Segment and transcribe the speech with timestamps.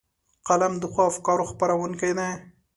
[0.47, 2.29] قلم د ښو افکارو خپرونکی دی